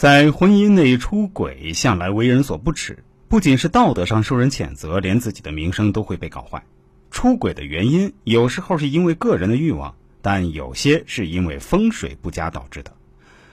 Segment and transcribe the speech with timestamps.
[0.00, 6.64] 在婚姻内出轨向来为人所不齿，不仅是道德上受人谴责，连自己的名声都会被搞坏。
[7.10, 12.90] 出轨的原因有时候是因为个人的欲望，但有些是因为风水不佳导致的。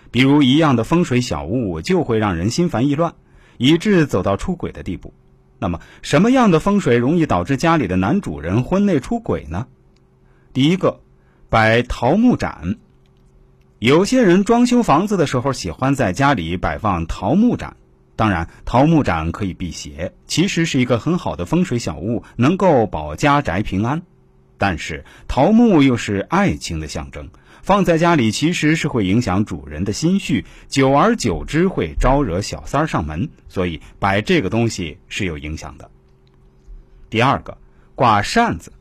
[0.09, 3.13] 比如一样的风水小物就会让人心烦意乱，
[3.57, 5.13] 以致走到出轨的地步。
[5.59, 9.67] 那么什么样的风水容易导致家里的男主人婚内出轨呢？
[10.53, 11.01] 第一个，
[11.49, 12.77] 摆桃木盏。
[13.79, 17.77] 有些人装修房子的时候喜欢在家里摆放桃木盏，
[18.15, 24.01] 当然桃木盏可以辟邪，其实是一个很好的风水小物，能够保家宅平安。
[24.57, 27.29] 但是桃木又是爱情的象征，
[27.61, 35.87] 放在家里其实是会影响主人的心绪，久而久之会招惹小三上门，所以摆这个东西是有影响的。
[37.11, 37.55] 第二个，
[37.93, 38.73] 挂扇子，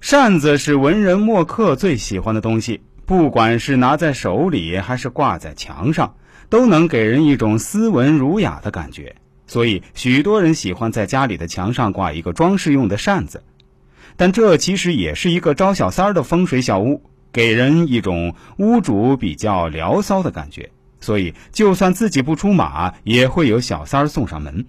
[0.00, 2.80] 扇子是文人墨客最喜欢的东西。
[3.10, 6.14] 不管是拿在手里还是挂在墙上，
[6.48, 9.16] 都能给人一种斯文儒雅的感觉。
[9.48, 13.42] 所以，许多人喜欢在家里的墙上挂一个装饰用的扇子。
[14.16, 20.70] 但这其实也是一个招小三儿的风水小屋，给人一种屋主比较聊骚的感觉。
[21.00, 24.66] 所以，就算自己不出马，也会有小三儿送上门。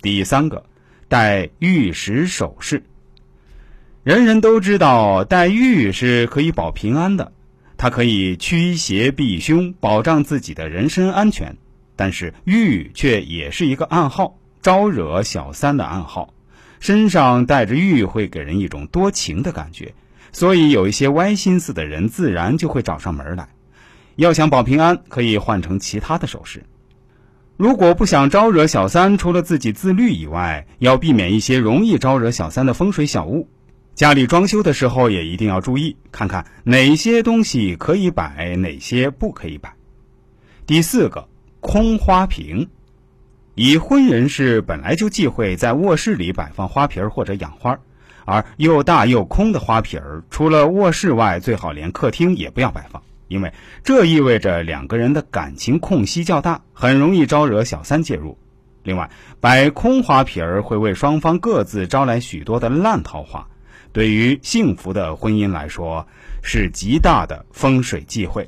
[0.00, 0.64] 第三个，
[1.06, 2.82] 戴玉石首饰。
[4.04, 7.32] 人人都知道戴玉是可以保平安的，
[7.76, 11.56] 它可以驱邪避凶，保障自己的人身安全。
[11.94, 16.34] 但是玉却也是一个暗号，招惹小三的暗号。
[16.78, 19.94] 身上带着玉会给人一种多情的感觉，
[20.30, 23.48] 所以有一些歪心思的人自然就会找上门来。
[24.16, 26.64] 要想保平安，可以换成其他的首饰。
[27.56, 33.48] 如果不想招惹小三，除了自己自律以外，要避免一些容易招惹小三的风水小物。
[33.96, 39.74] 家里装修的时候也一定要注意，看看哪些东西可以摆，哪些不可以摆。
[40.66, 41.26] 第四个，
[41.60, 42.68] 空花瓶。
[43.54, 47.78] 已婚人士本来就忌讳在卧室里摆放花瓶或者养花，
[48.26, 53.50] 而又大又空的花瓶，除了卧室外，最好连客厅也不要摆放，因为
[53.82, 58.36] 这意味着两个人的感情空隙较大，很容易招惹小三介入。
[58.82, 59.10] 另外，
[59.40, 63.48] 摆空花瓶会为双方各自招来许多的烂桃花。
[63.96, 66.06] 对于幸福的婚姻来说，
[66.42, 68.46] 是极大的风水忌讳。